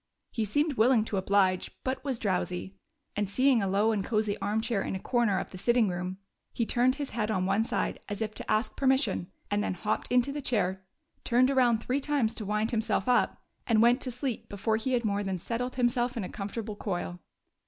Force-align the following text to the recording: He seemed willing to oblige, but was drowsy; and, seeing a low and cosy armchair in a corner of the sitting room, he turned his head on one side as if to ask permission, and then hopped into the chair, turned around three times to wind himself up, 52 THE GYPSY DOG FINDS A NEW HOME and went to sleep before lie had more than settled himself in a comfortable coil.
He 0.31 0.45
seemed 0.45 0.77
willing 0.77 1.05
to 1.05 1.17
oblige, 1.17 1.69
but 1.83 2.03
was 2.03 2.17
drowsy; 2.17 2.75
and, 3.15 3.29
seeing 3.29 3.61
a 3.61 3.67
low 3.67 3.91
and 3.91 4.03
cosy 4.03 4.35
armchair 4.39 4.81
in 4.81 4.95
a 4.95 4.99
corner 4.99 5.37
of 5.37 5.51
the 5.51 5.59
sitting 5.59 5.89
room, 5.89 6.17
he 6.53 6.65
turned 6.65 6.95
his 6.95 7.11
head 7.11 7.29
on 7.29 7.45
one 7.45 7.63
side 7.63 7.99
as 8.09 8.19
if 8.19 8.33
to 8.33 8.51
ask 8.51 8.75
permission, 8.75 9.31
and 9.51 9.63
then 9.63 9.75
hopped 9.75 10.11
into 10.11 10.31
the 10.31 10.41
chair, 10.41 10.83
turned 11.23 11.51
around 11.51 11.83
three 11.83 12.01
times 12.01 12.33
to 12.33 12.45
wind 12.47 12.71
himself 12.71 13.07
up, 13.07 13.29
52 13.29 13.29
THE 13.29 13.29
GYPSY 13.29 13.29
DOG 13.29 13.41
FINDS 13.43 13.69
A 13.69 13.73
NEW 13.73 13.77
HOME 13.77 13.77
and 13.77 13.83
went 13.93 14.01
to 14.01 14.11
sleep 14.11 14.49
before 14.49 14.77
lie 14.79 14.93
had 14.93 15.05
more 15.05 15.23
than 15.23 15.37
settled 15.37 15.75
himself 15.75 16.17
in 16.17 16.23
a 16.23 16.29
comfortable 16.29 16.75
coil. 16.75 17.19